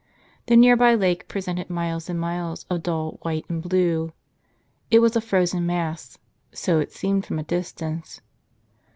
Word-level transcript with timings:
The 0.47 0.55
nearby 0.57 0.95
lake 0.95 1.27
presented 1.27 1.69
miles 1.69 2.09
and 2.09 2.19
miles 2.19 2.65
of 2.71 2.81
dull 2.81 3.19
white 3.21 3.45
and 3.47 3.61
blue. 3.61 4.13
It 4.89 4.97
was 4.97 5.15
a 5.15 5.21
frozen 5.21 5.63
mass— 5.67 6.17
so 6.51 6.79
it 6.79 6.91
seemed 6.91 7.23
from 7.27 7.37
a 7.37 7.43
distance. 7.43 8.19